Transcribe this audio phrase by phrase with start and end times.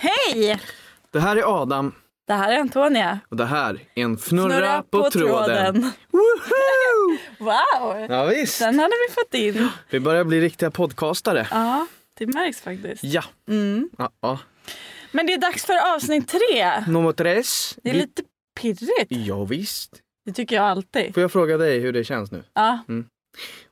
[0.00, 0.60] Hej!
[1.10, 1.94] Det här är Adam
[2.26, 3.18] Det här är Antonia.
[3.28, 5.82] och det här är en fnurra, på, tråden.
[6.10, 7.16] Woho!
[7.38, 8.06] Wow!
[8.10, 8.58] Ja, visst.
[8.58, 9.68] Den hade vi fått in.
[9.90, 11.46] Vi börjar bli riktiga podcastare.
[11.50, 11.86] Ja,
[12.18, 13.04] det märks faktiskt.
[13.04, 13.22] Ja.
[13.48, 13.90] Mm.
[13.98, 14.38] ja, ja.
[15.12, 16.80] Men det är dags för avsnitt tre.
[16.88, 17.78] Nummer tres.
[17.82, 18.22] Det är Vi- lite
[18.60, 19.06] pirrigt.
[19.08, 19.90] Ja, visst.
[20.24, 21.14] Det tycker jag alltid.
[21.14, 22.44] Får jag fråga dig hur det känns nu?
[22.54, 22.78] Ja.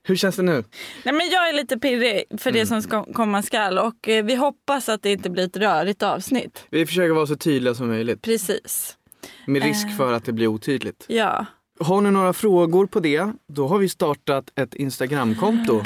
[0.03, 0.65] Hur känns det nu?
[1.05, 4.35] Nej, men jag är lite pirrig för det som ska komma skall och eh, vi
[4.35, 6.67] hoppas att det inte blir ett rörigt avsnitt.
[6.71, 8.97] Vi försöker vara så tydliga som möjligt Precis.
[9.47, 9.97] med risk Eh.
[9.97, 11.05] för att det blir otydligt.
[11.09, 11.47] Ja.
[11.81, 15.83] Har ni några frågor på det, då har vi startat ett Instagramkonto.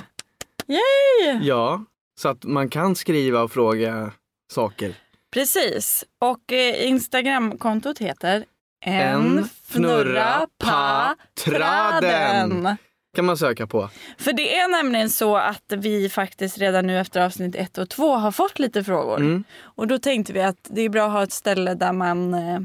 [0.66, 1.38] Yay!
[1.42, 1.84] Ja,
[2.20, 4.12] så att man kan skriva och fråga
[4.52, 4.94] saker.
[5.32, 6.04] Precis.
[6.20, 8.44] Och eh, Instagramkontot heter
[8.84, 12.76] En fnurra pa traden.
[13.18, 13.90] Kan man söka på.
[14.18, 18.14] För det är nämligen så att vi faktiskt redan nu efter avsnitt ett och två
[18.14, 19.16] har fått lite frågor.
[19.16, 19.44] Mm.
[19.60, 22.60] Och då tänkte vi att det är bra att ha ett ställe där man eh,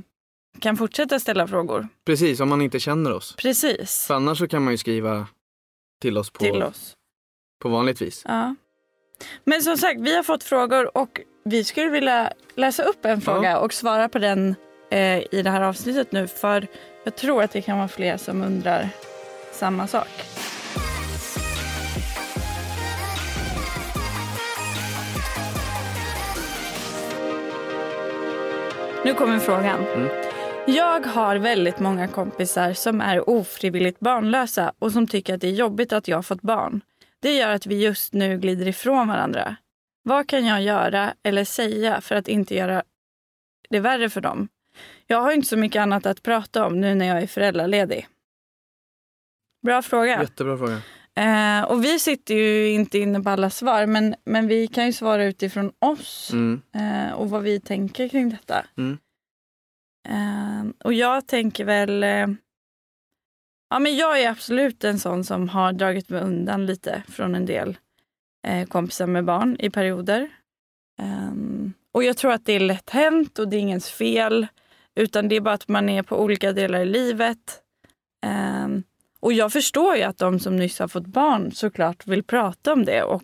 [0.59, 1.87] kan fortsätta ställa frågor.
[2.05, 3.35] Precis, om man inte känner oss.
[3.35, 4.05] Precis.
[4.07, 5.27] För annars så kan man ju skriva
[6.01, 6.93] till oss på, Till oss.
[7.62, 8.23] på vanligt vis.
[8.27, 8.55] Ja.
[9.43, 13.60] Men som sagt, vi har fått frågor och vi skulle vilja läsa upp en fråga
[13.60, 14.55] och svara på den
[14.91, 16.27] eh, i det här avsnittet nu.
[16.27, 16.67] För
[17.04, 18.90] jag tror att det kan vara fler som undrar
[19.54, 20.07] samma sak.
[29.05, 29.85] Nu kommer frågan.
[29.87, 30.10] Mm.
[30.68, 35.51] Jag har väldigt många kompisar som är ofrivilligt barnlösa och som tycker att det är
[35.51, 36.82] jobbigt att jag fått barn.
[37.21, 39.55] Det gör att vi just nu glider ifrån varandra.
[40.04, 42.84] Vad kan jag göra eller säga för att inte göra
[43.70, 44.48] det värre för dem?
[45.07, 48.07] Jag har inte så mycket annat att prata om nu när jag är föräldraledig.
[49.64, 50.22] Bra fråga.
[50.22, 50.82] Jättebra fråga.
[51.16, 54.94] Eh, och vi sitter ju inte inne på alla svar, men, men vi kan ju
[54.94, 56.62] svara utifrån oss Mm.
[56.76, 58.66] eh, och vad vi tänker kring detta.
[58.78, 58.98] Mm.
[60.10, 62.04] Eh, och jag tänker väl...
[62.04, 62.28] Eh,
[63.70, 67.46] ja, men jag är absolut en sån som har dragit mig undan lite från en
[67.46, 67.78] del
[68.47, 70.29] eh, kompisar med barn i perioder.
[71.02, 71.31] Eh,
[71.94, 74.47] och jag tror att det är lätt hänt och det är ingens fel.
[74.96, 77.59] Utan det är bara att man är på olika delar i livet.
[79.23, 82.85] Och jag förstår ju att de som nyss har fått barn såklart vill prata om
[82.85, 83.23] det och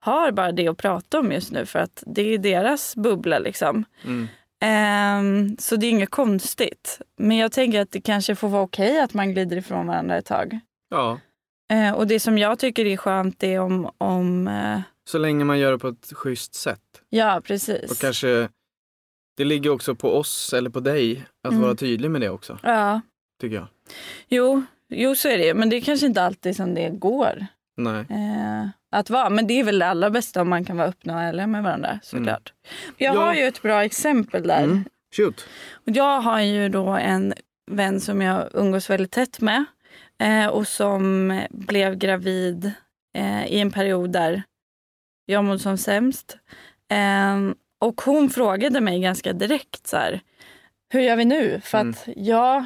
[0.00, 3.84] har bara det att prata om just nu för att det är deras bubbla liksom.
[4.04, 4.26] Mm.
[4.62, 7.00] Ehm, så det är inget konstigt.
[7.18, 10.26] Men jag tänker att det kanske får vara okej att man glider ifrån varandra ett
[10.26, 10.58] tag.
[10.90, 11.18] Ja,
[11.72, 15.58] Eh, och det som jag tycker är skönt är om, om eh, så länge man
[15.58, 16.80] gör det på ett schysst sätt.
[17.10, 17.90] ja precis.
[17.90, 18.48] Och kanske,
[19.36, 21.62] det ligger också på oss eller på dig att Mm.
[21.62, 23.00] vara tydlig med det också, Ja,
[23.40, 23.66] tycker jag.
[24.28, 27.46] jo, jo så är det Men det är kanske inte alltid som det går
[28.10, 29.30] eh, att vara.
[29.30, 31.62] Men det är väl det allra bästa om man kan vara öppna och ärliga med
[31.62, 32.52] varandra såklart.
[32.96, 33.20] Jag Ja.
[33.20, 34.62] har ju ett bra exempel där.
[34.64, 34.84] Mm.
[35.16, 35.46] Shoot.
[35.84, 37.34] Jag har ju då en
[37.70, 39.64] vän som jag umgås väldigt tätt med
[40.18, 42.72] eh, och som blev gravid
[43.18, 44.42] eh, i en period där
[45.26, 46.38] jag mådde som sämst.
[46.90, 50.20] Eh, och hon frågade mig ganska direkt så här,
[50.92, 51.60] hur gör vi nu?
[51.64, 51.90] För Mm.
[51.90, 52.64] att jag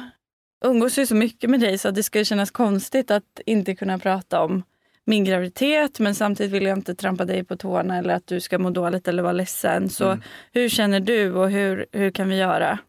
[0.69, 4.41] umgås ju så mycket med dig så det skulle kännas konstigt att inte kunna prata
[4.41, 4.63] om
[5.05, 8.59] min graviditet men samtidigt vill jag inte trampa dig på tårna eller att du ska
[8.59, 9.89] må dåligt eller vara ledsen.
[9.89, 10.21] Så Mm.
[10.51, 12.79] hur känner du och hur, hur kan vi göra?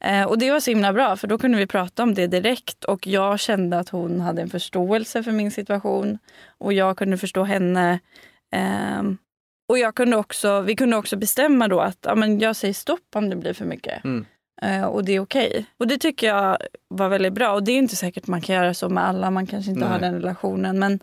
[0.00, 2.84] Eh, och det var så himla bra för då kunde vi prata om det direkt
[2.84, 6.18] och jag kände att hon hade en förståelse för min situation
[6.58, 7.98] och jag kunde förstå henne.
[8.52, 9.18] Ehm,
[9.68, 13.16] och jag kunde också, vi kunde också bestämma då att ja, men jag säger stopp
[13.16, 14.04] om det blir för mycket.
[14.04, 14.24] Mm.
[14.62, 15.66] Eh, och det är okej.
[15.76, 17.52] Och det tycker jag var väldigt bra.
[17.52, 19.98] Och det är inte säkert man kan göra så med alla, man kanske inte har
[19.98, 20.10] Nej.
[20.10, 20.78] den relationen.
[20.78, 21.00] Men,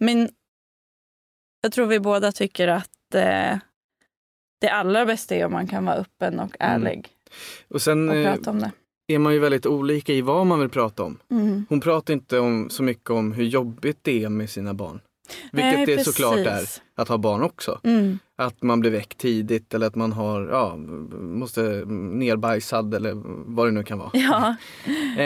[0.00, 0.28] men
[1.62, 3.58] jag tror vi båda tycker att eh,
[4.60, 7.08] det allra bästa är om man kan vara öppen och ärlig
[7.68, 8.72] Och sen och eh, prata om det.
[9.08, 11.18] är man ju väldigt olika i vad man vill prata om.
[11.30, 11.66] Mm.
[11.68, 15.00] Hon pratar inte om, så mycket om hur jobbigt det är med sina barn.
[15.52, 16.82] Vilket Nej, det såklart är precis.
[16.96, 17.80] att ha barn också.
[17.84, 18.18] Mm.
[18.38, 20.76] Att man blir väckt tidigt eller att man har, ja,
[21.20, 23.12] måste nerbajsad eller
[23.54, 24.10] vad det nu kan vara.
[24.14, 24.54] Ja.
[25.18, 25.24] Eh,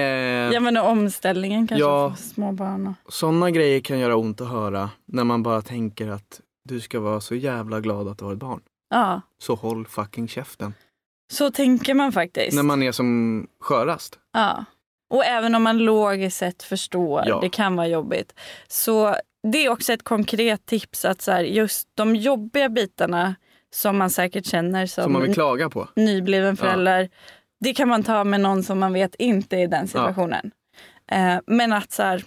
[0.52, 2.14] ja, men omställningen kanske Ja.
[2.16, 2.94] för små barn.
[3.04, 3.12] Och...
[3.12, 7.20] Sådana grejer kan göra ont att höra när man bara tänker att du ska vara
[7.20, 8.60] så jävla glad att du har ett barn.
[8.90, 10.74] Ja, Så håll fucking käften.
[11.32, 12.56] så tänker man faktiskt.
[12.56, 14.18] När man är som skörast.
[14.32, 14.64] Ja.
[15.10, 17.38] Och även om man logiskt sett förstår, Ja.
[17.40, 18.34] det kan vara jobbigt.
[18.68, 19.14] Så
[19.52, 23.34] det är också ett konkret tips att så här, just de jobbiga bitarna
[23.74, 25.88] som man säkert känner som, Som man vill klaga på.
[25.96, 27.08] nybliven förälder.
[27.60, 30.50] Det kan man ta med någon som man vet inte är i den situationen.
[31.10, 32.24] Eh, men att så här,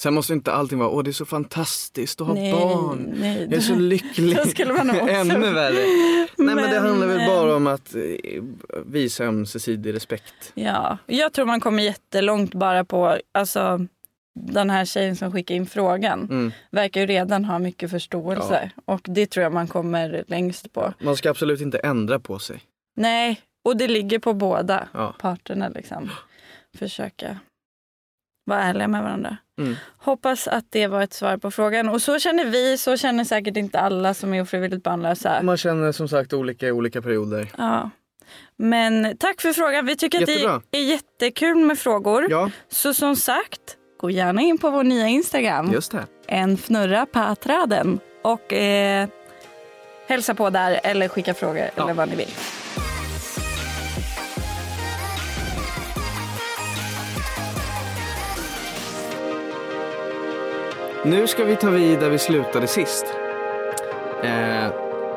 [0.00, 3.14] Sen måste inte allting vara, åh det är så fantastiskt att ha nej, barn.
[3.16, 3.42] nej.
[3.42, 4.38] Jag är så lycklig.
[5.08, 5.86] Ännu värre.
[6.36, 8.42] Nej men det handlar väl eh, bara om att eh,
[8.86, 10.52] visa ömsesidig respekt.
[10.54, 13.86] Ja, jag tror man kommer jättelångt bara på, alltså
[14.46, 16.52] den här tjejen som skickade in frågan Mm.
[16.70, 20.94] verkar ju redan ha mycket förståelse och det tror jag man kommer längst på.
[21.00, 22.60] Man ska absolut inte ändra på sig.
[22.96, 25.14] Nej, och det ligger på båda Ja.
[25.20, 26.10] parterna liksom.
[26.78, 27.38] Försöka
[28.44, 29.36] vara ärliga med varandra.
[29.58, 29.74] Mm.
[29.98, 31.88] Hoppas att det var ett svar på frågan.
[31.88, 35.42] Och så känner vi, så känner säkert inte alla som är ofrivilligt barnlösa.
[35.42, 37.48] Man känner som sagt olika i olika perioder.
[37.58, 37.90] Ja.
[38.56, 39.86] Men tack för frågan.
[39.86, 40.54] Vi tycker Jättebra.
[40.54, 42.26] att det är jättekul med frågor.
[42.30, 45.72] Ja, Så som sagt, gå gärna in på vår nya Instagram.
[45.72, 46.06] just det.
[46.26, 48.00] En fnurra på träden.
[48.22, 49.08] Och eh,
[50.08, 51.82] hälsa på där eller skicka frågor Ja.
[51.82, 52.28] eller vad ni vill.
[61.04, 63.06] Nu ska vi ta vid där vi slutade sist.
[64.24, 64.66] Eh,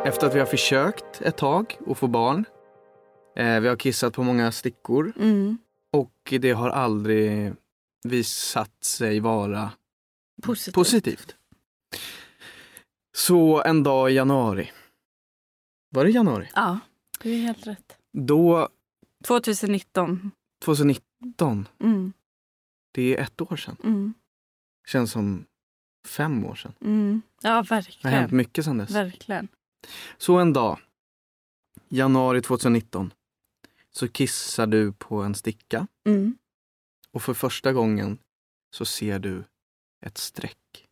[0.07, 2.45] efter att vi har försökt ett tag att få barn.
[3.37, 5.57] Eh, vi har kissat på många stickor Mm.
[5.93, 7.53] och det har aldrig
[8.03, 9.71] visat sig vara
[10.43, 10.75] Positivt.
[10.75, 11.35] positivt.
[13.15, 14.71] Så en dag i januari.
[15.89, 16.49] Var det januari?
[16.55, 16.79] Ja,
[17.23, 17.97] det är helt rätt.
[18.13, 18.69] Då,
[19.23, 20.31] 2019.
[20.65, 22.13] 2019, Mm.
[22.91, 23.77] det är ett år sedan.
[23.83, 24.13] Mm.
[24.87, 25.45] Känns som
[26.07, 26.73] fem år sedan.
[26.81, 27.21] Mm.
[27.41, 27.71] Ja, Det har hänt
[28.03, 28.37] verkligen.
[28.37, 28.91] mycket sedan dess.
[28.91, 29.47] Verkligen.
[30.17, 30.79] Så en dag,
[31.89, 33.13] januari 2019,
[33.91, 36.37] så kissar du på en sticka Mm.
[37.13, 38.17] Och för första gången
[38.75, 39.43] så ser du
[40.05, 40.85] ett streck.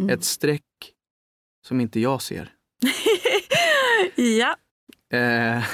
[0.00, 0.10] Mm.
[0.10, 0.92] Ett streck
[1.66, 2.52] som inte jag ser.
[4.16, 4.56] ja,
[5.10, 5.64] Eh,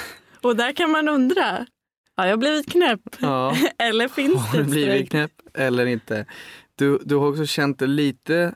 [0.41, 1.65] och där kan man undra.
[2.15, 3.01] Har jag blivit knäpp?
[3.19, 5.09] ja, Eller finns har det ett blivit streck?
[5.09, 6.25] knäpp eller inte?
[6.75, 8.55] Du, du har också känt det lite,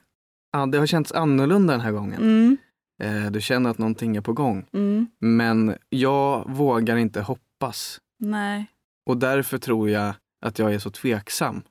[0.51, 2.21] ja, det har känts annorlunda den här gången.
[2.21, 2.57] Mm.
[3.03, 4.65] Eh, du känner att någonting är på gång.
[4.73, 5.07] Mm.
[5.19, 8.01] Men jag vågar inte hoppas.
[8.19, 8.65] Nej.
[9.05, 10.13] Och därför tror jag
[10.45, 11.61] att jag är så tveksam.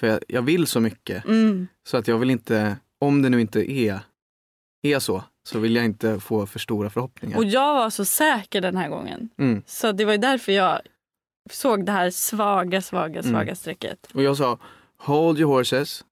[0.00, 1.24] För jag, jag vill så mycket.
[1.24, 1.66] Mm.
[1.88, 4.00] Så att jag vill inte, om det nu inte är,
[4.82, 7.36] är så, så vill jag inte få för stora förhoppningar.
[7.38, 9.28] Och jag var så säker den här gången.
[9.38, 9.62] Mm.
[9.66, 10.80] Så det var ju därför jag
[11.50, 13.32] såg det här svaga, svaga, Mm.
[13.32, 14.08] svaga strecket.
[14.14, 14.58] Och jag sa,
[14.98, 16.04] hold your horses.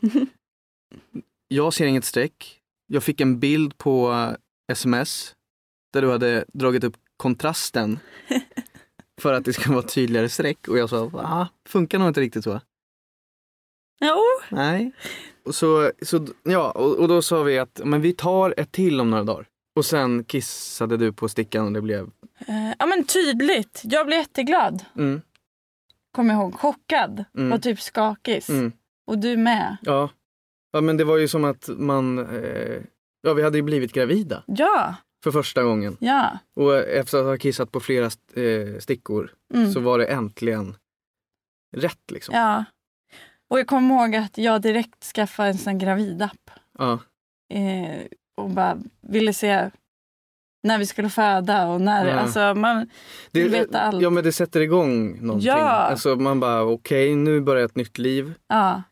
[1.48, 2.60] jag ser inget streck.
[2.86, 4.32] Jag fick en bild på eh,
[4.72, 5.34] sms
[5.92, 7.98] där du hade dragit upp kontrasten
[9.18, 10.68] för att det ska vara tydligare streck.
[10.68, 11.48] Och jag sa, va?
[11.68, 12.60] Funkar nog inte riktigt så.
[14.00, 14.16] Jo.
[14.50, 14.92] Nej.
[15.44, 19.00] Och, så, så, ja, och, och då sa vi att men vi tar ett till
[19.00, 19.46] om några dagar.
[19.76, 22.10] Och sen kissade du på stickan och det blev...
[22.46, 23.80] Eh, ja men tydligt.
[23.84, 24.84] Jag blev jätteglad.
[24.96, 25.20] Mm,
[26.12, 26.54] Kommer ihåg.
[26.54, 27.24] Chockad.
[27.36, 27.52] Mm.
[27.52, 28.42] Och typ skakig.
[28.48, 28.72] mm,
[29.06, 29.76] Och du med.
[29.82, 30.10] ja.
[30.72, 32.18] ja, men det var ju som att man...
[32.18, 32.82] Eh,
[33.22, 34.94] ja, vi hade ju blivit gravida Ja.
[35.24, 35.96] För första gången.
[36.00, 36.38] Ja.
[36.56, 38.04] Och efter att ha kissat på flera
[38.34, 39.72] eh, stickor Mm.
[39.72, 40.76] så var det äntligen
[41.76, 42.34] rätt liksom.
[42.34, 42.64] Ja.
[43.50, 46.50] Och jag kommer ihåg att jag direkt skaffade en sån gravidapp.
[46.78, 46.92] Ja.
[47.54, 48.06] Eh,
[48.36, 49.70] och bara ville se
[50.62, 52.06] när vi skulle föda och när.
[52.06, 52.14] Ja.
[52.14, 52.90] Alltså man
[53.30, 54.02] Det, vill veta allt.
[54.02, 55.48] ja, men det sätter igång någonting.
[55.48, 55.56] Ja.
[55.68, 58.34] Alltså man bara, okej, nu börjar ett nytt liv.
[58.48, 58.82] Ja.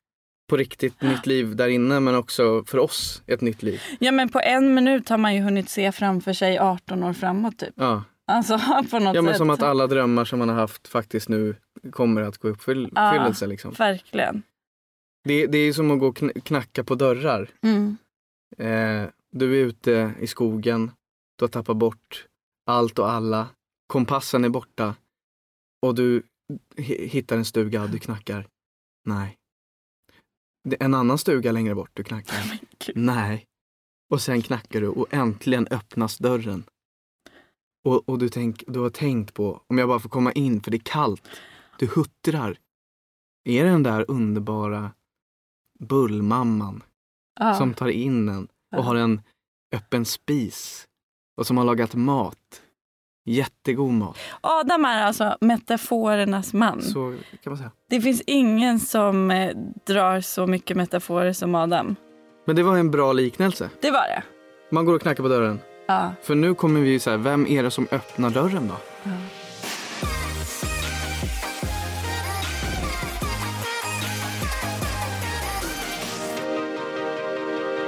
[0.47, 3.81] På riktigt nytt liv där inne, men också för oss ett nytt liv.
[3.99, 7.59] ja men på en minut har man ju hunnit se framför sig 18 år framåt
[7.59, 7.75] typ.
[7.77, 8.05] Ja.
[8.27, 8.59] Alltså
[8.91, 9.37] på något Ja men sätt.
[9.39, 11.57] som att alla drömmar som man har haft faktiskt nu
[11.93, 13.11] kommer att gå i uppfyll- Ja.
[13.11, 13.47] uppfyllelse.
[13.47, 13.73] Liksom.
[13.73, 14.43] Verkligen.
[15.25, 17.51] Det, det är som att gå och kn- knacka på dörrar.
[17.63, 17.97] Mm.
[18.59, 20.91] Eh, du är ute i skogen,
[21.39, 22.27] du har tappat bort
[22.67, 23.49] allt och alla.
[23.87, 24.95] Kompassen är borta
[25.83, 26.23] och du
[26.77, 28.47] hi- hittar en stuga, du knackar.
[29.05, 29.37] Nej.
[30.81, 32.61] En annan stuga längre bort, du knackar.
[32.95, 33.47] Nej.
[34.11, 36.65] Och sen knackar du och äntligen öppnas dörren.
[37.85, 40.71] Och, och du, tänk, du har tänkt på, om jag bara får komma in för
[40.71, 41.29] det är kallt.
[41.79, 42.59] Du huttrar.
[43.45, 44.91] Är det den där underbara
[45.79, 46.83] bullmamman
[47.41, 47.55] Ja.
[47.55, 49.21] som tar in en och har en
[49.75, 50.89] öppen spis
[51.37, 52.63] och som har lagat mat.
[53.29, 54.17] Jättegod mat.
[54.41, 56.83] Adam är alltså metaforernas man.
[56.83, 57.71] Så kan man säga.
[57.91, 59.51] Det finns ingen som eh,
[59.87, 61.97] drar så mycket metaforer som Adam.
[62.47, 63.71] Men det var en bra liknelse.
[63.81, 64.23] Det var det.
[64.71, 65.61] Man går och knackar på dörren.
[65.87, 66.13] Ja.
[66.23, 68.75] För nu kommer vi ju så här, vem är det som öppnar dörren då?
[69.03, 69.11] ja.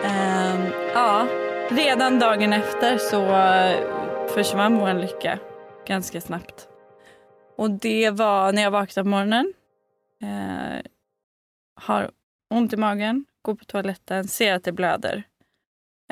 [0.04, 0.60] Ehm,
[0.94, 1.26] ja,
[1.70, 3.97] redan dagen efter så eh,
[4.34, 5.38] försvann vår lycka
[5.86, 6.68] ganska snabbt.
[7.56, 9.52] Och det var när jag vaknade på morgonen.
[10.22, 10.82] Eh,
[11.74, 12.10] har
[12.50, 15.22] ont i magen, går på toaletten, ser att det blöder.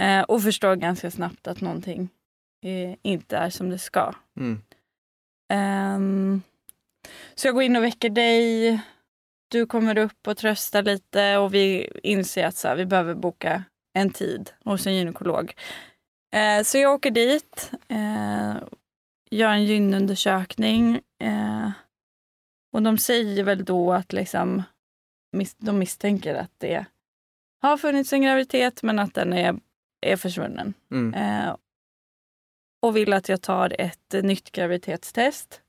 [0.01, 2.09] Eh, och förstår ganska snabbt att någonting
[2.65, 4.13] eh, inte är som det ska.
[4.37, 4.63] Mm.
[5.53, 6.43] Ehm,
[7.35, 8.81] så jag går in och väcker dig.
[9.49, 13.65] Du kommer upp och tröstar lite och vi inser att så här, vi behöver boka
[13.93, 15.55] en tid hos en gynekolog.
[16.35, 18.57] Eh, så jag åker dit, eh,
[19.31, 21.71] gör en gynundersökning eh,
[22.73, 24.63] och de säger väl då att liksom,
[25.37, 26.85] mis- de misstänker att det
[27.63, 29.57] har funnits en graviditet men att den är,
[30.07, 30.75] är försvunnen.
[30.91, 31.15] Mm.
[31.15, 31.57] Eh,
[32.83, 35.63] och vill att jag tar ett eh, nytt graviditetstest.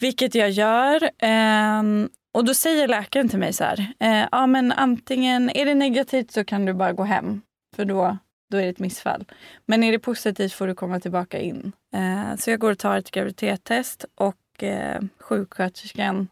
[0.00, 1.10] Vilket jag gör.
[1.18, 3.94] ehm, och då säger läkaren till mig så här.
[4.00, 7.42] Eh, ja, men antingen är det negativt så kan du bara gå hem.
[7.76, 8.18] För då,
[8.54, 9.24] då är det ett missfall.
[9.66, 11.72] Men är det positivt får du komma tillbaka in.
[11.94, 16.28] Eh, så jag går och tar ett graviditetstest och eh, sjuksköterskan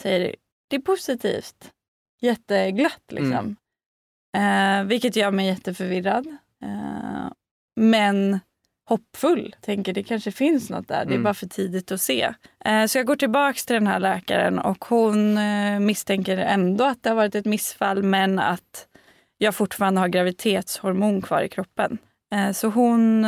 [0.00, 0.36] säger
[0.68, 1.70] det är positivt.
[2.20, 3.56] Jätteglatt liksom.
[4.36, 6.26] Eh, vilket gör mig jätteförvirrad.
[6.62, 7.30] Eh,
[7.80, 8.40] men
[8.88, 9.56] hoppfull.
[9.60, 11.04] Tänker det kanske finns något där.
[11.04, 11.22] Det är Mm.
[11.22, 12.34] bara för tidigt att se.
[12.64, 17.02] Eh, så jag går tillbaks till den här läkaren och hon eh, misstänker ändå att
[17.02, 18.86] det har varit ett missfall men att
[19.38, 21.98] jag fortfarande har graviditetshormon kvar i kroppen.
[22.34, 23.24] Eh, så hon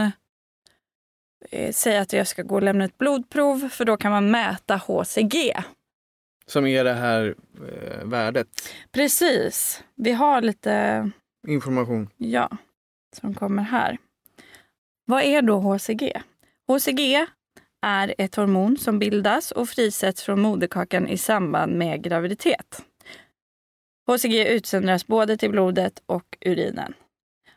[1.51, 4.77] eh, säger att jag ska gå och lämna ett blodprov för då kan man mäta
[4.77, 5.55] HCG.
[6.47, 8.49] Som är det här eh, värdet.
[8.93, 9.85] Precis.
[9.95, 11.11] Vi har lite
[11.49, 12.09] Information.
[12.17, 12.51] Ja,
[13.17, 13.99] som kommer här.
[15.05, 16.23] Vad är då HCG?
[16.67, 17.27] HCG
[17.83, 22.85] är ett hormon som bildas och frisätts från moderkakan i samband med graviditet.
[24.09, 26.95] HCG utsöndras både till blodet och urinen.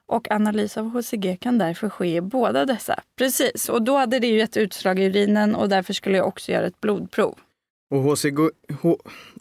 [0.05, 3.03] Och analys av HCG kan därför ske i båda dessa.
[3.17, 6.51] Precis, och då hade det ju ett utslag i urinen och därför skulle jag också
[6.51, 7.39] göra ett blodprov.
[7.89, 8.38] Och HCG,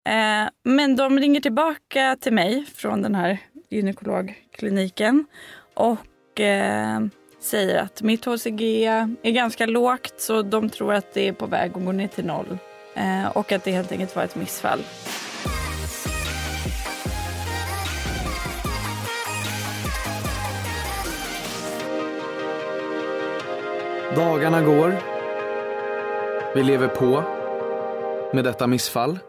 [0.10, 3.38] Eh, men de ringer tillbaka till mig från den här
[3.70, 5.26] gynekologkliniken
[5.74, 7.00] och eh,
[7.40, 8.86] säger att mitt HCG
[9.22, 12.26] är ganska lågt så de tror att det är på väg att gå ner till
[12.26, 12.58] noll.
[12.96, 14.80] Eh, och att det helt enkelt var ett missfall.
[24.18, 25.00] Dagarna går.
[26.56, 27.24] Vi lever på
[28.36, 29.20] med detta missfall.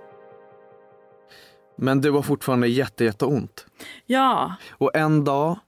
[1.76, 3.66] Men du har fortfarande jätte, jätteont.
[4.06, 5.58] Ja, Och en dag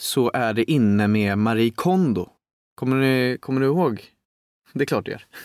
[0.00, 2.28] så är det inne med Marie Kondo.
[2.74, 4.04] Kommer du, kommer du ihåg?
[4.72, 5.24] Det är klart du gör.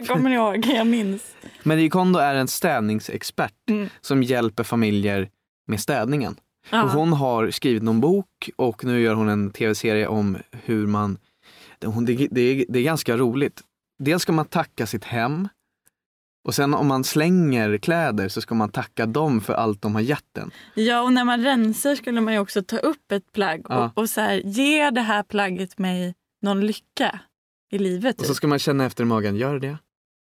[0.00, 0.66] jag kommer ihåg.
[0.66, 1.34] Jag minns.
[1.62, 3.88] Marie Kondo är en städningsexpert Mm.
[4.00, 5.28] som hjälper familjer
[5.66, 6.36] med städningen.
[6.70, 6.82] Ja.
[6.82, 11.18] Och hon har skrivit någon bok och nu gör hon en tv-serie om hur man...
[11.80, 13.62] det- Det, det, är- ganska roligt.
[13.98, 15.48] Dels ska man tacka sitt hem
[16.44, 20.02] och sen om man slänger kläder så ska man tacka dem för allt de har
[20.02, 20.50] gett en.
[20.74, 23.84] Ja, och när man rensar skulle man ju också ta upp ett plagg Ja.
[23.94, 27.20] och, och så här, ger det här plagget mig någon lycka
[27.70, 28.16] i livet?
[28.20, 28.36] Och så typ?
[28.36, 29.78] ska man känna efter i magen, gör det?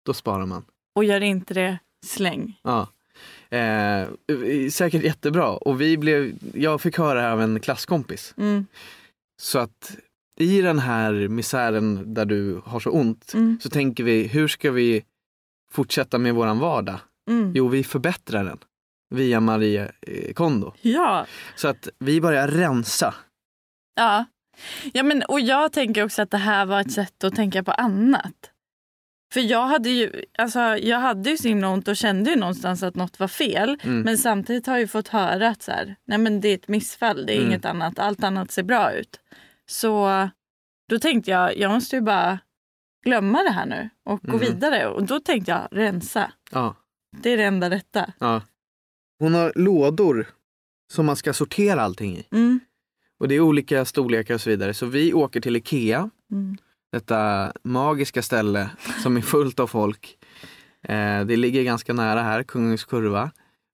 [0.07, 0.65] Då sparar man.
[0.95, 2.61] Och gör inte det, släng.
[2.63, 2.89] Ja.
[3.51, 4.09] Eh,
[4.71, 5.49] säkert jättebra.
[5.51, 8.35] Och vi blev, jag fick höra det här av en klasskompis.
[8.37, 8.67] Mm.
[9.43, 9.97] Så att
[10.39, 13.59] i den här misären där du har så ont Mm.
[13.63, 15.05] så tänker vi, hur ska vi
[15.73, 16.99] fortsätta med våran vardag?
[17.31, 17.53] Mm.
[17.55, 18.59] Jo, vi förbättrar den
[19.15, 20.73] via Marie eh, Kondo.
[20.83, 21.27] Ja.
[21.57, 23.15] Så att vi börjar rensa.
[23.97, 24.25] Ja.
[24.93, 27.73] ja men, och jag tänker också att det här var ett sätt att tänka på
[27.73, 28.51] annat.
[29.33, 32.83] För jag hade ju, alltså, jag hade ju så himla ont och kände ju någonstans
[32.83, 33.79] att något var fel.
[33.83, 34.01] Mm.
[34.01, 37.27] Men samtidigt har jag fått höra att så här, nej men det är ett missfall,
[37.27, 37.49] det är Mm.
[37.49, 39.21] inget annat, allt annat ser bra ut.
[39.69, 40.29] Så
[40.89, 42.39] då tänkte jag, jag måste ju bara
[43.05, 44.41] glömma det här nu och gå Mm.
[44.41, 44.87] vidare.
[44.89, 46.33] Och då tänkte jag, rensa.
[46.51, 46.75] Ja,
[47.17, 48.13] Det är det enda rätta.
[48.19, 48.43] ja.
[49.19, 50.27] Hon har lådor
[50.93, 52.27] som man ska sortera allting i.
[52.33, 52.61] Mm.
[53.19, 54.75] Och det är olika storlekar och så vidare.
[54.75, 56.57] Så vi åker till Ikea Mm.
[56.93, 58.71] detta magiska ställe
[59.03, 60.19] som är fullt av folk.
[60.83, 63.31] Eh, det ligger ganska nära här, Kungens Kurva.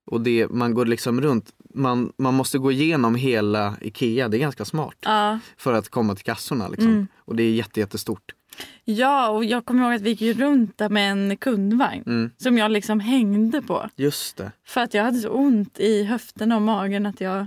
[0.06, 1.50] Och det, man går liksom runt.
[1.74, 4.96] Man, man måste gå igenom hela Ikea, det är ganska smart.
[5.00, 5.38] Ja.
[5.56, 6.68] För att komma till kassorna.
[6.68, 6.88] Liksom.
[6.90, 7.06] Mm.
[7.18, 8.34] Och det är jätte, jättestort.
[8.84, 12.30] ja, och jag kommer ihåg att vi gick runt där med en kundvagn Mm.
[12.36, 13.88] som jag liksom hängde på.
[13.96, 14.52] Just det.
[14.66, 17.46] För att jag hade så ont i höfterna och magen att jag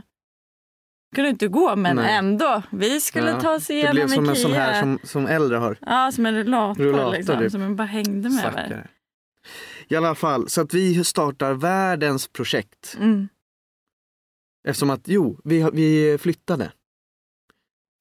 [1.15, 2.15] kunde inte gå men Nej.
[2.15, 2.62] ändå.
[2.72, 4.36] Vi skulle Ja, ta oss Det igenom blev som Ikea.
[4.36, 5.77] en sån här som, som äldre har.
[5.82, 7.51] Ja, som en rullator, Rullator, liksom, typ.
[7.51, 8.88] som jag bara hängde med.
[9.88, 12.96] I alla fall, så att vi startar världens projekt.
[13.00, 13.27] Mm.
[14.68, 16.72] Eftersom att, jo, vi, vi flyttade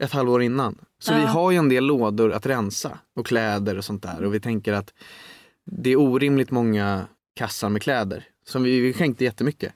[0.03, 0.79] ett halvår innan.
[0.99, 1.19] Så Ja.
[1.19, 4.25] vi har ju en del lådor att rensa och kläder och sånt där.
[4.25, 4.95] Och vi tänker att
[5.65, 7.07] det är orimligt många
[7.37, 8.25] kassar med kläder.
[8.47, 9.73] Som vi, vi skänkte jättemycket.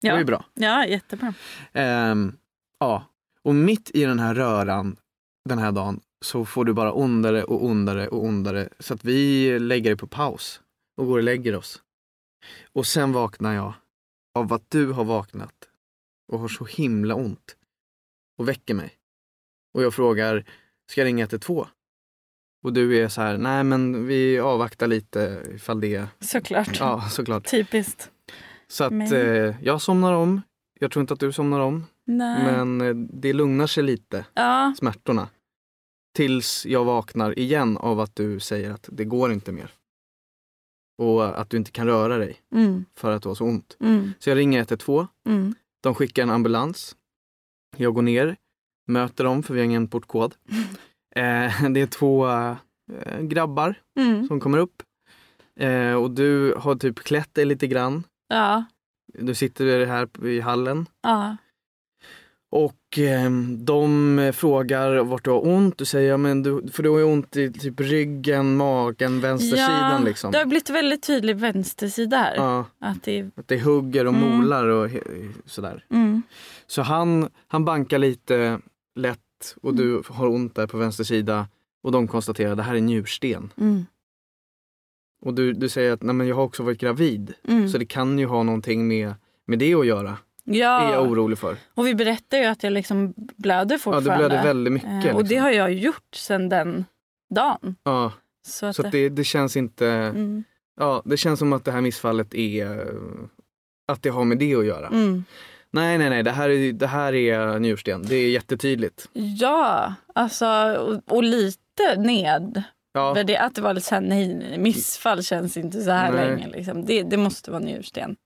[0.00, 0.18] Det var Ja.
[0.18, 0.44] ju bra.
[0.54, 1.34] ja, jättebra.
[1.72, 2.32] Ehm,
[2.80, 3.04] ja,
[3.42, 4.96] och mitt i den här röran
[5.48, 8.68] den här dagen så får du bara ondare och ondare och ondare.
[8.78, 10.60] Så att vi lägger det på paus
[10.96, 11.82] och går och lägger oss.
[12.72, 13.72] Och sen vaknar jag
[14.34, 15.67] av att du har vaknat
[16.28, 17.56] och har så himla ont
[18.38, 18.90] och väcker mig.
[19.74, 20.44] Och jag frågar,
[20.90, 21.66] ska jag ringa 112?
[22.62, 26.78] Och du är så här, nej men vi avvaktar lite ifall det, Såklart.
[26.80, 27.50] ja såklart.
[27.50, 28.10] Typiskt.
[28.68, 30.42] Så att Men- eh, jag somnar om,
[30.80, 31.84] jag tror inte att du somnar om.
[32.04, 32.42] Nej.
[32.44, 35.28] Men eh, det lugnar sig lite, Ja, smärtorna.
[36.16, 39.70] Tills jag vaknar igen av att du säger att det går inte mer.
[40.98, 43.76] Och att du inte kan röra dig mm, för att du har så ont.
[43.80, 45.06] mm, Så jag ringer 112.
[45.26, 45.54] mm.
[45.82, 46.96] De skickar en ambulans.
[47.76, 48.36] Jag går ner,
[48.86, 50.34] möter dem för vi har ingen portkod.
[51.16, 54.26] Eh, det är två eh, grabbar Mm.
[54.28, 54.82] som kommer upp.
[55.60, 58.04] Eh, och du har typ klätt dig lite grann.
[58.28, 58.64] Ja,
[59.06, 60.86] Du sitter här i hallen.
[61.02, 61.36] ja.
[62.50, 65.78] Och eh, de frågar vart du har ont.
[65.78, 69.92] Du säger, ja, men du, för du har ju ont i typ ryggen, magen, vänstersidan
[69.92, 70.32] ja, liksom.
[70.32, 72.36] Det har blivit väldigt tydlig vänstersida här.
[72.36, 74.28] Ja, Att det är, att det hugger och Mm.
[74.38, 75.84] molar och he- sådär.
[75.90, 76.22] mm,
[76.66, 78.60] Så han, han bankar lite
[78.94, 81.46] lätt och du har ont där på vänster sida
[81.82, 83.52] och de konstaterar att det här är njursten.
[83.56, 83.86] mm,
[85.22, 87.68] Och du, du säger att Nej, men jag har också varit gravid mm.
[87.68, 89.14] så det kan ju ha någonting med,
[89.46, 90.16] med det att göra.
[90.48, 91.56] Är Ja, jag orolig för.
[91.74, 94.10] och vi berättar ju att jag liksom blöder Ja, fortfarande.
[94.12, 95.04] du blöder väldigt mycket.
[95.04, 95.42] Eh, Och det liksom.
[95.42, 96.84] har jag gjort sedan den
[97.34, 97.76] dagen.
[97.82, 98.12] ja,
[98.46, 99.86] Så att, så att det, det känns inte...
[99.88, 100.44] mm,
[100.80, 102.86] Ja, det känns som att det här missfallet är
[103.88, 104.86] att det har med det att göra.
[104.86, 105.24] mm.
[105.70, 108.02] Nej, nej, nej, det här är, det här är njursten.
[108.02, 109.08] Det är jättetydligt.
[109.12, 110.46] Ja, alltså
[110.78, 112.62] och, och lite ned.
[112.92, 116.12] Ja, För det, att det var lite så här, nej, missfall känns inte så här
[116.12, 116.26] Nej.
[116.26, 116.48] länge.
[116.48, 116.84] Liksom.
[116.84, 118.16] Det, det måste vara njursten.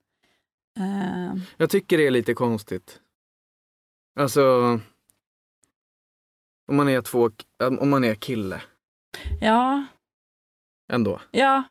[0.78, 3.00] Eh, jag tycker det är lite konstigt.
[4.20, 4.42] Alltså,
[6.68, 7.30] om man är två,
[7.80, 8.62] om man är kille
[9.40, 9.84] ja,
[10.92, 11.20] ändå.
[11.30, 11.62] ja,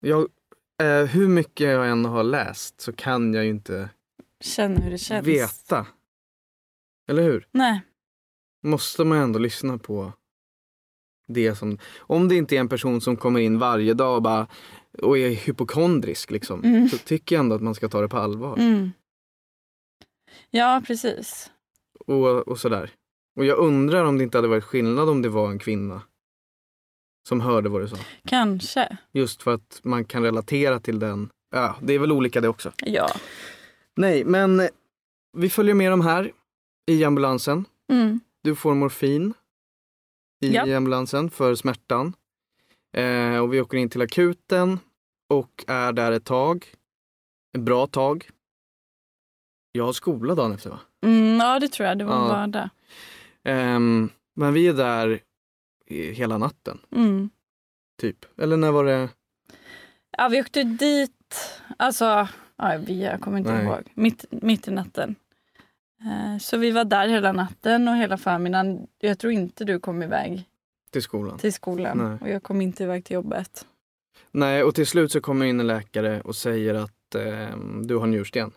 [0.00, 0.28] Jag,
[0.82, 3.90] eh, hur mycket jag än har läst så kan jag ju inte
[4.40, 5.26] känner hur det känns.
[5.26, 5.86] veta.
[7.08, 7.48] Eller hur?
[7.50, 7.80] Nej.
[8.62, 10.12] måste man ändå lyssna på
[11.28, 14.46] det som, om det inte är en person som kommer in varje dag och, bara,
[15.02, 16.88] och är hypokondrisk liksom, Mm.
[16.88, 18.58] så tycker jag ändå att man ska ta det på allvar.
[18.58, 18.90] Mm.
[20.50, 21.50] Ja, precis.
[22.06, 22.90] Och, och sådär.
[23.36, 26.02] Och jag undrar om det inte hade varit skillnad om det var en kvinna
[27.28, 27.96] som hörde vad du sa.
[28.24, 28.96] Kanske.
[29.12, 31.30] Just för att man kan relatera till den.
[31.50, 32.72] Ja, det är väl olika det också.
[32.76, 33.08] Ja.
[33.96, 34.66] Nej, men eh,
[35.36, 36.32] vi följer med dem här
[36.90, 37.64] i ambulansen.
[37.92, 38.20] Mm.
[38.42, 39.34] Du får morfin
[40.44, 40.76] i Ja.
[40.76, 42.12] ambulansen för smärtan.
[42.96, 44.78] Eh, och vi åker in till akuten
[45.30, 46.66] och är där ett tag.
[47.56, 48.30] Ett bra tag.
[49.72, 50.80] Jag har skola dagen efter va?
[51.02, 51.98] Mm, ja, det tror jag.
[51.98, 52.22] Det var Ja.
[52.22, 52.68] en vardag.
[53.44, 55.20] Ehm, men vi är där
[55.88, 57.30] hela natten, Mm.
[58.00, 58.38] typ.
[58.40, 59.08] Eller när var det?
[60.18, 63.64] Ja, vi åkte dit, alltså, ja, vi, jag kommer inte Nej.
[63.64, 65.14] ihåg, mitt, mitt i natten.
[66.00, 68.86] Eh, Så vi var där hela natten och hela förmiddagen.
[68.98, 70.44] Jag tror inte du kom iväg
[70.90, 71.38] Till skolan.
[71.38, 72.18] till skolan Nej.
[72.20, 73.66] och jag kom inte iväg till jobbet.
[74.30, 78.06] Nej, och till slut så kommer in en läkare och säger att ehm, du har
[78.06, 78.50] njursten.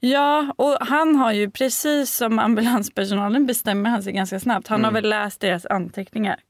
[0.00, 4.68] Ja, och han har ju precis som ambulanspersonalen bestämmer han sig ganska snabbt.
[4.68, 5.02] Han har Mm.
[5.02, 6.40] väl läst deras anteckningar.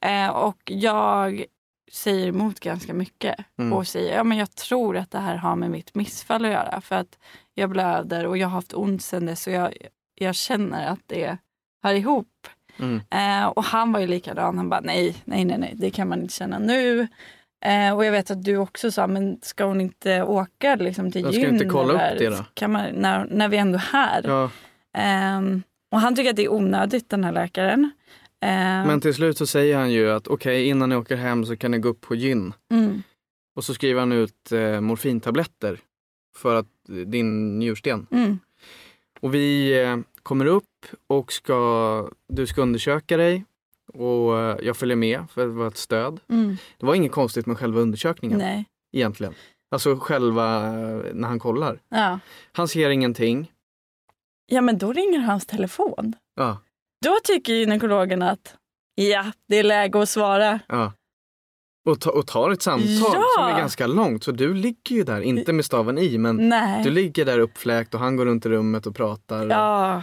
[0.00, 1.44] Eh, och jag
[1.92, 3.72] säger emot ganska mycket Mm.
[3.72, 6.80] och säger ja, men jag tror att det här har med mitt missfall att göra.
[6.80, 7.18] För att
[7.54, 9.76] jag blöder och jag har haft ont sen dess och jag,
[10.14, 11.38] jag känner att det
[11.82, 12.46] hör ihop.
[12.82, 13.00] Mm.
[13.10, 14.56] Eh, och han var ju likadan.
[14.58, 17.08] Han bara nej, nej, nej, nej, det kan man inte känna nu.
[17.64, 21.22] Eh, och jag vet att du också sa, men ska hon inte åka liksom, till
[21.22, 21.54] Jag ska gyn?
[21.54, 22.44] inte kolla upp eller det då?
[22.54, 24.22] Kan man, när, när vi ändå är här.
[24.26, 24.50] Ja,
[24.94, 27.90] Ehm, och han tycker att det är onödigt den här läkaren.
[28.40, 28.48] Eh,
[28.86, 31.70] Men till slut så säger han ju att okej, innan ni åker hem så kan
[31.70, 32.54] ni gå upp på gyn.
[32.70, 33.02] mm,
[33.56, 35.78] Och så skriver han ut eh, morfintabletter
[36.36, 36.66] för att
[37.06, 38.06] din njursten.
[38.10, 38.38] mm,
[39.20, 43.44] Och vi eh, kommer upp och ska, du ska undersöka dig.
[43.94, 46.20] Och eh, jag följer med för att vara ett stöd.
[46.28, 46.56] mm.
[46.78, 48.64] Det var inget konstigt med själva undersökningen Nej.
[48.92, 49.34] egentligen.
[49.70, 51.80] Alltså själva eh, när han kollar.
[51.88, 52.18] Ja.
[52.52, 53.52] Han ser ingenting.
[54.46, 56.12] ja, men då ringer hans telefon.
[56.34, 56.58] Ja,
[57.04, 58.56] Då tycker gynekologen att
[58.94, 60.60] ja, det är läge att svara.
[60.68, 60.92] ja.
[61.84, 63.24] Och, ta, och tar ett samtal Ja!
[63.36, 64.24] som är ganska långt.
[64.24, 66.84] Så du ligger ju där, inte med staven i, men Nej.
[66.84, 69.46] du ligger där uppfläkt och han går runt i rummet och pratar.
[69.50, 70.02] Ja,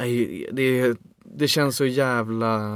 [0.00, 2.74] Nej, det, det känns så jävla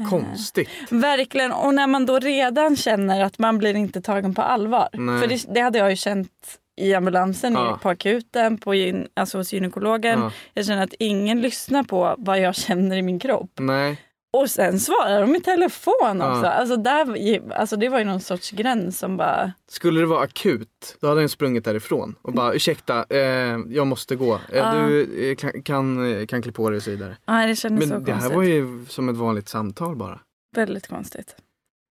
[0.00, 0.68] eh, konstigt.
[0.90, 1.52] Verkligen.
[1.52, 4.88] Och när man då redan känner att man blir inte tagen på allvar.
[4.92, 5.20] Nej.
[5.20, 7.78] För det, det hade jag ju känt i ambulansen, Ja.
[7.82, 10.20] på akuten, på, gyn- alltså hos gynekologen.
[10.20, 10.32] Ja.
[10.54, 13.50] Jag känner att ingen lyssnar på vad jag känner i min kropp.
[13.60, 14.00] Nej,
[14.40, 16.30] Och sen svarar de i telefon Ja.
[16.30, 16.46] också.
[16.46, 19.52] Alltså, där, alltså det var ju någon sorts gräns som bara...
[19.68, 24.16] skulle det vara akut, då hade han sprungit därifrån och bara ursäkta, eh, jag måste
[24.16, 24.34] gå.
[24.34, 24.74] Eh, Ja.
[24.74, 27.16] Du eh, kan, kan, eh, kan klä på dig och så vidare.
[27.26, 30.20] Nej, det kändes så Men det här var ju som ett vanligt samtal bara.
[30.56, 31.36] Väldigt konstigt.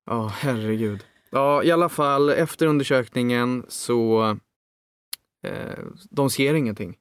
[0.10, 1.04] Ja, herregud.
[1.30, 4.24] Ja, i alla fall efter undersökningen så
[5.44, 5.80] eh,
[6.10, 6.96] de ser ingenting.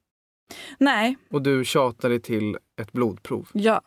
[0.78, 3.80] Nej, Och du tjatar dig till ett blodprov ja.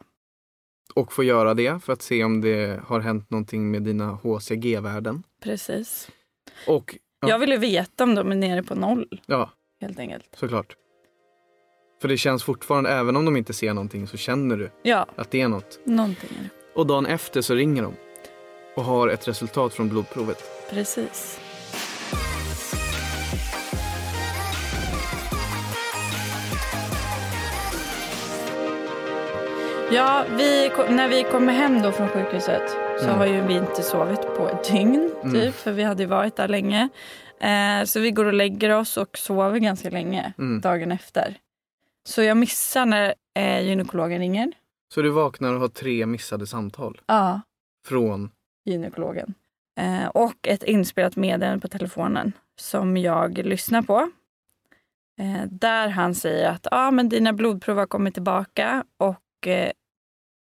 [0.94, 5.24] Och får göra det för att se om det har hänt någonting med dina HCG-värden.
[5.44, 6.10] Precis.
[6.68, 7.30] Och Ja.
[7.30, 9.50] Jag ville veta om de är nere på noll, ja,
[9.82, 10.26] helt enkelt.
[10.40, 10.76] såklart.
[12.02, 15.32] För det känns fortfarande, även om de inte ser någonting så känner du Ja, att
[15.32, 15.80] det är något.
[15.86, 16.50] någonting är det.
[16.76, 17.94] Och dagen efter så ringer de
[18.76, 20.44] och har ett resultat från blodprovet.
[20.70, 21.40] Precis.
[29.96, 33.18] Ja, vi, när vi kommer hem då från sjukhuset så Mm.
[33.18, 35.52] har ju vi inte sovit på ett dygn, typ, Mm.
[35.54, 36.90] för vi hade ju varit där länge.
[37.40, 40.62] Eh, så vi går och lägger oss och sover ganska länge Mm.
[40.62, 41.38] dagen efter.
[42.08, 44.52] Så jag missar när eh, gynekologen ringer.
[44.94, 47.42] Så du vaknar och har tre missade samtal Ja,
[47.88, 48.32] från
[48.66, 49.34] gynekologen.
[49.80, 54.10] Eh, och ett inspelat meddelande på telefonen som jag lyssnar på.
[55.20, 59.72] Eh, där han säger att ah, men dina blodprov har kommit tillbaka och eh,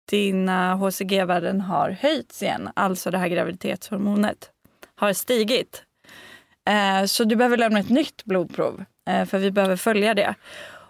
[0.10, 2.70] dina HCG-värden har höjts igen.
[2.76, 4.50] Alltså det här graviditetshormonet
[4.96, 5.84] har stigit.
[6.70, 10.36] Eh, så du behöver lämna ett nytt blodprov eh, för vi behöver följa det.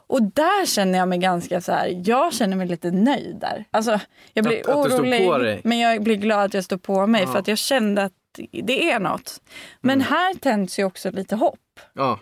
[0.08, 3.66] Och där känner jag mig ganska så här, jag känner mig lite nöjd där.
[3.72, 4.00] Alltså,
[4.34, 5.62] jag blir Att- att orolig dig.
[5.64, 7.32] men jag blir glad att jag står på mig Ja.
[7.32, 8.14] för att jag kände att
[8.52, 9.42] det är något.
[9.82, 10.08] Men Mm.
[10.10, 11.60] här tänds ju också lite hopp.
[11.94, 12.20] Ja,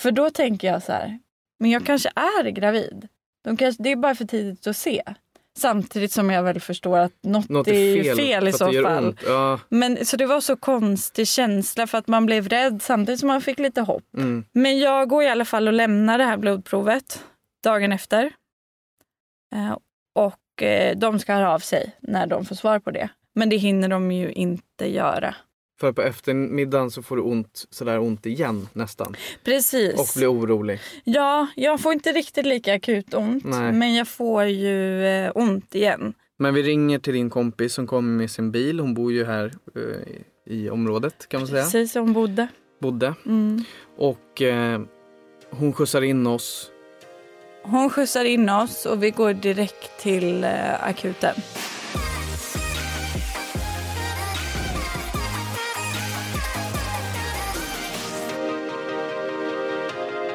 [0.00, 1.18] För då tänker jag så här,
[1.58, 3.08] men jag kanske är gravid.
[3.44, 5.02] De kanske, det är bara för tidigt att se.
[5.58, 9.16] Samtidigt som jag väl förstår att något, något är fel, fel i så fall.
[9.26, 13.26] Ja, Men, så det var så konstig känsla för att man blev rädd samtidigt som
[13.26, 14.04] man fick lite hopp.
[14.16, 14.44] mm.
[14.52, 17.24] Men jag går i alla fall och lämnar det här blodprovet
[17.64, 18.32] dagen efter.
[19.54, 19.76] Eh,
[20.14, 23.08] och eh, de ska höra av sig när de får svar på det.
[23.34, 25.34] Men det hinner de ju inte göra.
[25.80, 29.16] För på eftermiddagen så får du ont, sådär ont igen nästan.
[29.44, 29.94] Precis.
[30.00, 30.80] Och blir orolig.
[31.04, 33.44] Ja, jag får inte riktigt lika akut ont.
[33.44, 33.72] Nej.
[33.72, 36.14] Men jag får ju eh, ont igen.
[36.38, 38.80] Men vi ringer till din kompis som kommer med sin bil.
[38.80, 41.62] Hon bor ju här eh, i- området kan man säga.
[41.62, 42.48] Precis som bodde.
[42.80, 43.14] Bodde.
[43.26, 43.64] Mm.
[43.98, 44.80] Och eh,
[45.50, 46.70] hon skjutsar in oss.
[47.62, 51.34] Hon skjutsar in oss och vi går direkt till eh, akuten.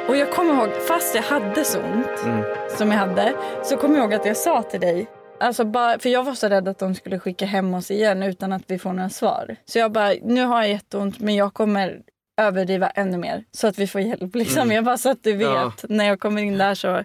[0.07, 2.43] Och jag kommer ihåg, fast jag hade så ont Mm.
[2.77, 5.07] som jag hade, så kommer jag ihåg att jag sa till dig,
[5.39, 8.53] alltså bara, för jag var så rädd att de skulle skicka hem oss igen utan
[8.53, 9.55] att vi får några svar.
[9.65, 12.01] Så jag bara, nu har jag jätteont men jag kommer
[12.41, 14.35] överdriva ännu mer så att vi får hjälp.
[14.35, 14.61] Liksom.
[14.61, 14.75] Mm.
[14.75, 15.71] Jag bara så att du vet, Ja.
[15.89, 16.95] när jag kommer in där så.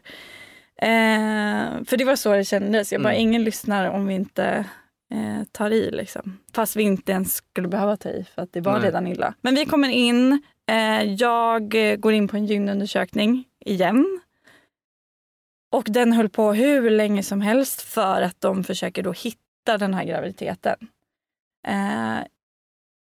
[0.82, 2.92] Eh, för det var så det kändes.
[2.92, 3.22] Jag bara, Mm.
[3.22, 4.64] ingen lyssnar om vi inte
[5.14, 5.90] eh, tar i.
[5.90, 6.38] Liksom.
[6.54, 8.82] Fast vi inte ens skulle behöva ta i för att det var Nej.
[8.82, 9.34] redan illa.
[9.40, 10.42] Men vi kommer in.
[10.70, 14.20] Eh, jag går in på en gynundersökning igen.
[15.72, 19.94] Och den höll på hur länge som helst för att de försöker då hitta den
[19.94, 20.76] här graviditeten.
[21.66, 22.18] Eh,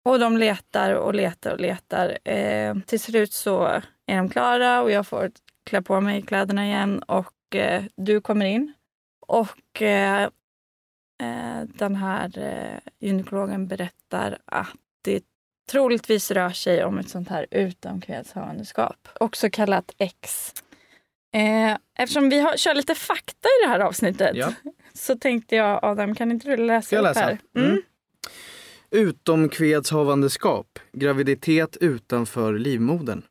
[0.04, 2.18] och de letar och letar och letar.
[2.28, 3.64] Eh, till slut så
[4.06, 5.30] är de klara och jag får
[5.64, 8.72] klä på mig kläderna igen och eh, du kommer in.
[9.26, 10.22] Och eh,
[11.22, 14.83] eh den här eh, gynekologen berättar att
[15.70, 20.52] troligtvis rör sig om ett sånt här utomkvedshavandeskap, också kallat X.
[21.34, 24.52] Eh, eftersom vi har, kör lite fakta i det här avsnittet Ja.
[24.94, 27.20] så tänkte jag Adam, kan inte du läsa upp läsa?
[27.20, 27.38] här?
[27.56, 27.82] Mm.
[28.90, 33.22] Utomkvedshavandeskap, graviditet utanför livmodern.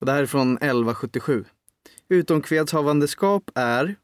[0.00, 1.44] Och det här är från 1177.
[2.08, 3.96] Utomkvedshavandeskap är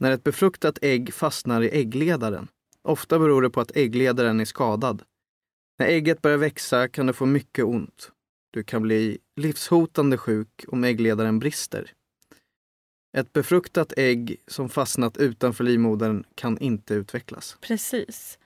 [0.00, 2.48] när ett befruktat ägg fastnar i äggledaren.
[2.82, 5.02] Ofta beror det på att äggledaren är skadad.
[5.78, 8.10] När ägget börjar växa kan du få mycket ont.
[8.52, 11.90] Du kan bli livshotande sjuk om äggledaren brister.
[13.16, 17.56] Ett befruktat ägg som fastnat utanför livmodern kan inte utvecklas.
[17.60, 18.38] Precis.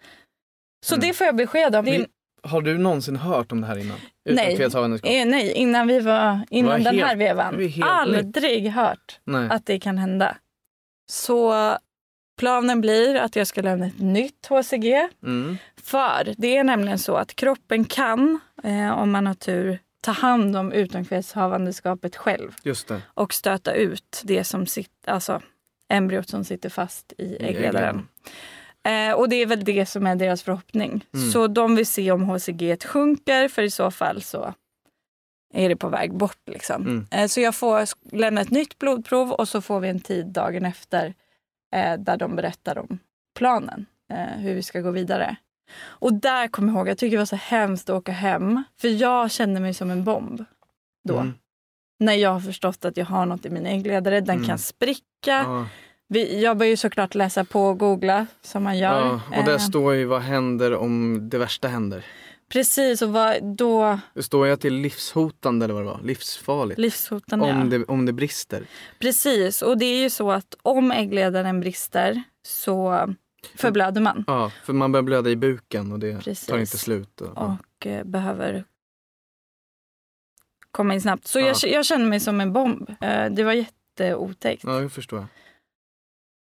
[0.87, 1.09] Så Mm.
[1.09, 1.85] det får jag besked om.
[1.85, 2.07] Vill-
[2.43, 3.99] Har du någonsin hört om det här innan?
[4.31, 4.62] Nej.
[5.03, 7.55] Eh, nej, innan vi var innan Var den helt- här vevan.
[7.83, 9.49] Aldrig hört Nej.
[9.51, 10.37] att det kan hända.
[11.11, 11.53] Så
[12.37, 15.09] planen blir att jag ska lämna ett nytt HCG.
[15.22, 15.57] Mm.
[15.83, 20.57] För det är nämligen så att kroppen kan, eh, om man har tur, ta hand
[20.57, 23.03] om utomkvedshavandeskapet själv Just det.
[23.14, 25.42] och stöta ut det som sitter, alltså
[25.88, 28.09] embryot som sitter fast i äggledaren.
[28.87, 31.05] Eh, och det är väl det som är deras förhoppning.
[31.14, 31.31] Mm.
[31.31, 34.55] Så de vill se om HCG sjunker för i så fall så
[35.55, 36.40] är det på väg bort.
[36.46, 36.83] Liksom.
[36.83, 37.07] Mm.
[37.11, 40.64] Eh, så jag får lämna ett nytt blodprov och så får vi en tid dagen
[40.64, 41.14] efter
[41.74, 42.98] eh, där de berättar om
[43.38, 45.37] planen, eh, hur vi ska gå vidare.
[45.83, 48.62] Och där kommer jag ihåg, jag tycker det var så hemskt att åka hem.
[48.81, 50.44] För jag kände mig som en bomb
[51.09, 51.18] då.
[51.18, 51.35] Mm.
[52.00, 54.48] När jag har förstått att jag har något i min äggledare, den Mm.
[54.48, 55.02] kan spricka.
[55.26, 55.66] Ja.
[56.09, 59.00] Vi, jag börjar ju såklart läsa på och googla som man gör.
[59.07, 62.05] Ja, och där Eh, står ju vad händer om det värsta händer.
[62.49, 66.79] Precis, och vad, då står det är livshotande eller vad det var, livsfarligt.
[66.79, 67.45] livshotande.
[67.45, 68.67] om, det, om det brister.
[68.99, 73.07] Precis, och det är ju så att om äggledaren brister så
[73.55, 76.47] förblöder man Ja, för man börjar blöda i buken och det Precis.
[76.47, 77.21] tar inte slut.
[77.21, 77.57] Och, ja.
[77.79, 78.65] och eh, behöver
[80.71, 81.27] komma in snabbt.
[81.27, 81.47] Så Ja.
[81.47, 82.91] jag, jag känner mig som en bomb.
[83.01, 84.65] Eh, det var jätteotäckt.
[84.65, 85.29] ja, det förstår jag.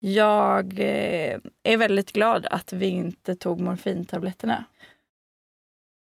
[0.02, 4.64] Jag eh, är väldigt glad att vi inte tog morfintabletterna.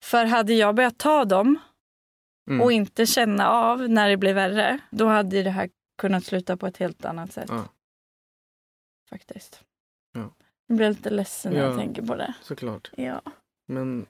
[0.02, 1.58] För hade jag börjat ta dem
[2.50, 2.60] Mm.
[2.62, 6.66] och inte känna av när det blev värre, då hade det här kunnat sluta på
[6.66, 7.46] ett helt annat sätt.
[7.48, 7.68] Ja.
[9.10, 9.64] Faktiskt.
[10.12, 10.34] Ja.
[10.66, 11.76] Jag blir lite ledsen när jag Ja.
[11.76, 12.34] tänker på det.
[12.42, 12.90] Såklart.
[12.96, 13.22] Ja.
[13.66, 14.06] Men...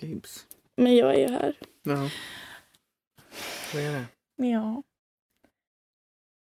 [0.00, 0.46] Gibbs.
[0.76, 1.56] Men jag är ju här.
[1.82, 2.10] Ja.
[3.72, 4.04] Så är det.
[4.48, 4.82] Ja.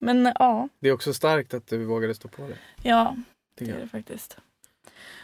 [0.00, 2.58] Men ja, Det är också starkt att du vågade stå på det.
[2.82, 3.16] ja
[3.54, 3.90] det är det jag.
[3.90, 4.38] faktiskt.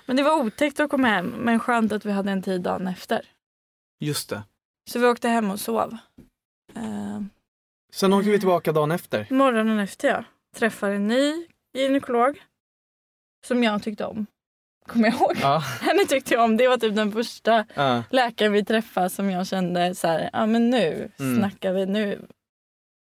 [0.07, 2.87] Men det var otäckt att komma hem, men skönt att vi hade en tid dagen
[2.87, 3.27] efter.
[4.01, 4.43] Just det.
[4.91, 5.97] Så vi åkte hem och sov.
[6.77, 7.21] Eh,
[7.93, 9.27] Sen åkte vi tillbaka dagen efter.
[9.31, 10.25] morgonen efter jag
[10.57, 12.43] träffade en ny gynekolog
[13.47, 14.27] som jag tyckte om.
[14.87, 15.37] Kommer jag ihåg.
[15.41, 15.59] Ja.
[15.81, 16.57] Henne tyckte jag om.
[16.57, 18.03] Det var typ den första ja.
[18.11, 21.39] läkaren vi träffade som jag kände så här, ja men nu Mm.
[21.39, 22.27] snackar vi, nu.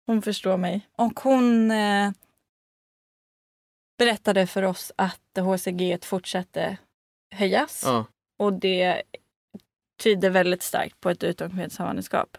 [0.07, 0.89] Hon förstår mig.
[0.97, 2.11] Och hon eh,
[3.99, 6.79] berättade för oss att HCG fortsatte
[7.35, 8.07] höjas ja.
[8.39, 9.03] och det
[10.03, 12.37] tyder väldigt starkt på ett utomkvedshavandeskap.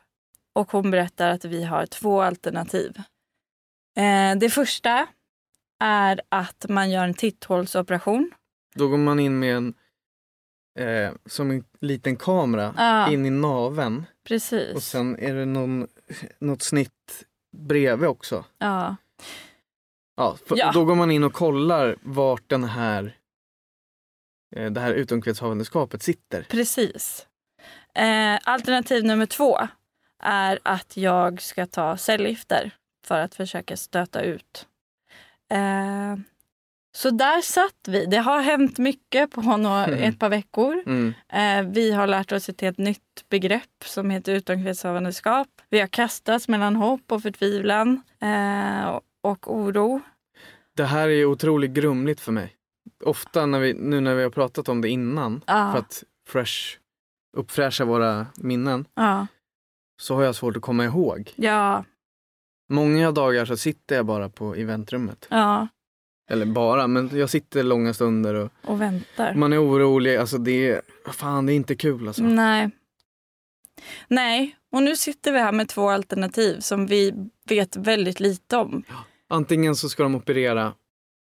[0.55, 2.97] Och hon berättar att vi har två alternativ.
[3.97, 5.07] Eh, det första
[5.83, 8.31] är att man gör en titthålsoperation.
[8.75, 9.73] Då går man in med en
[10.79, 14.75] eh, som en liten kamera Ja, in i naven precis.
[14.75, 15.87] och sen är det någon,
[16.39, 17.25] något snitt
[17.57, 18.45] bredvid också.
[18.57, 18.95] ja.
[20.15, 20.71] Ja, Ja.
[20.71, 23.17] Då går man in och kollar vart den här
[24.55, 26.43] eh, det här utomkvedshavandeskapet sitter.
[26.49, 27.27] Precis.
[27.95, 29.59] Eh, alternativ nummer två
[30.23, 32.71] är att jag ska ta cellgifter
[33.05, 34.67] för att försöka stöta ut.
[35.51, 36.15] Eh,
[36.95, 38.05] så där satt vi.
[38.05, 40.03] Det har hänt mycket på några, Mm.
[40.03, 40.83] ett par veckor.
[40.85, 41.13] Mm.
[41.29, 45.47] Eh, vi har lärt oss ett helt nytt begrepp som heter utomkvedshavandeskap.
[45.69, 50.01] Vi har kastats mellan hopp och förtvivlan eh, och oro.
[50.75, 52.55] Det här är otroligt grumligt för mig.
[53.03, 56.77] Ofta när vi, nu när vi har pratat om det innan Ja, för att fresh,
[57.37, 59.27] uppfräscha våra minnen ja,
[60.01, 61.31] så har jag svårt att komma ihåg.
[61.35, 61.85] ja,
[62.69, 65.27] Många dagar så sitter jag bara på eventrummet.
[65.29, 65.67] ja,
[66.29, 69.33] Eller bara, men jag sitter långa stunder och och väntar.
[69.33, 70.15] man är orolig.
[70.15, 70.81] Alltså det är,
[71.11, 72.23] fan det är inte kul alltså.
[72.23, 72.69] Nej.
[74.07, 77.13] Nej, och nu sitter vi här med två alternativ som vi
[77.49, 78.83] vet väldigt lite om.
[79.33, 80.73] Antingen så ska de operera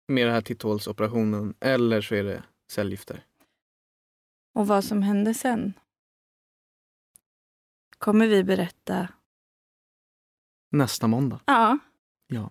[0.07, 3.23] med den här titthålsoperationen eller så är det cellgifter.
[4.55, 5.73] Och vad som händer sen
[7.97, 9.07] kommer vi berätta.
[10.71, 11.39] Nästa måndag.
[11.45, 11.77] Ja.
[12.27, 12.49] Ja.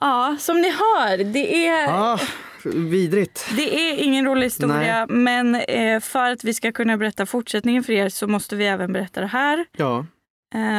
[0.00, 2.18] Ja, som ni hör, det är, Ah,
[2.64, 3.48] vidrigt.
[3.56, 5.06] det är ingen rolig historia.
[5.06, 8.92] Men eh, för att vi ska kunna berätta fortsättningen för er så måste vi även
[8.92, 9.66] berätta det här.
[9.72, 10.06] Ja,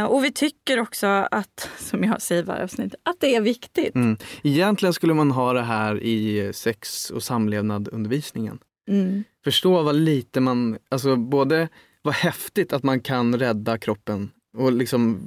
[0.10, 3.96] och vi tycker också att, som jag säger varje avsnitt, att det är viktigt.
[3.96, 4.18] Mm.
[4.44, 8.60] Egentligen skulle man ha det här i sex och samlevnadundervisningen.
[8.90, 9.24] Mm.
[9.44, 11.70] Förstå vad lite man, alltså både
[12.02, 15.20] vad häftigt att man kan rädda kroppen och liksom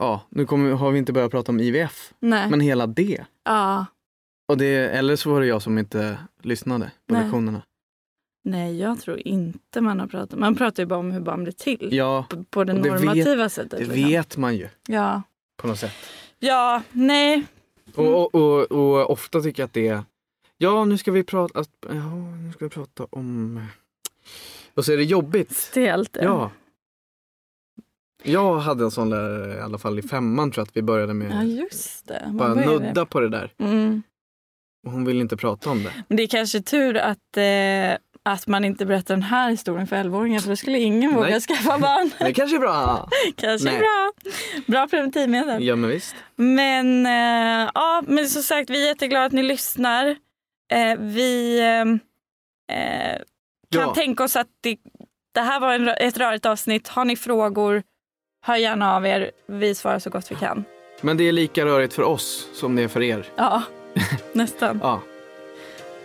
[0.00, 2.50] Ja, nu kommer, har vi inte börjat prata om IVF, Nej.
[2.50, 3.24] men hela det.
[3.44, 3.86] Ja.
[4.48, 4.74] Och det.
[4.74, 7.22] Eller så var det jag som inte lyssnade på Nej.
[7.22, 7.62] lektionerna.
[8.48, 10.38] Nej, jag tror inte man har pratat.
[10.38, 11.88] Man pratar ju bara om hur barn blir till.
[11.92, 13.70] Ja, På, på det det vet- normativa sättet.
[13.70, 13.94] det liksom.
[14.10, 15.22] vet man ju Ja.
[15.56, 15.92] på något sätt.
[16.38, 17.34] ja, nej.
[17.34, 17.44] Mm.
[18.14, 20.02] Och, och, och, och ofta tycker jag att det är
[20.58, 22.14] Ja, nu ska vi prata, att, ja,
[22.46, 23.60] nu ska vi prata om
[24.74, 25.56] Och så är det jobbigt.
[25.56, 26.16] Stelt.
[26.22, 26.50] Ja.
[28.22, 31.14] Jag hade en sån där i alla fall i femman tror jag att vi började
[31.14, 31.30] med.
[31.32, 32.22] Ja, just det.
[32.26, 33.52] Man bara nudda på det där.
[33.58, 34.02] Mm.
[34.86, 35.92] Och hon ville inte prata om det.
[36.08, 39.96] Men det är kanske tur att, eh, att man inte berättar den här historien för
[39.96, 41.40] 11-åringar för då skulle ingen våga Nej.
[41.40, 42.10] skaffa barn.
[42.18, 43.08] Det kanske är bra.
[43.36, 43.78] kanske Nej.
[43.78, 44.12] bra.
[44.66, 45.64] Bra preventivmedel.
[45.64, 46.14] Ja men visst.
[46.36, 50.06] Men, eh, ja, men som sagt, vi är jätteglada att ni lyssnar.
[50.72, 51.80] Eh, vi eh,
[52.78, 53.16] eh,
[53.72, 53.94] kan Ja.
[53.94, 54.76] tänka oss att det,
[55.34, 56.88] det här var en, ett rörigt avsnitt.
[56.88, 57.82] Har ni frågor,
[58.46, 59.30] hör gärna av er.
[59.48, 60.64] Vi svarar så gott vi kan.
[61.00, 63.26] Men det är lika rörigt för oss som det är för er.
[63.36, 63.62] Ja,
[64.32, 64.80] nästan.
[64.82, 65.02] Ja.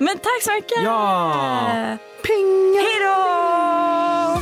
[0.01, 0.83] Men tack så mycket!
[0.83, 1.97] Ja!
[2.21, 2.73] Ping!
[2.75, 4.41] Hej då!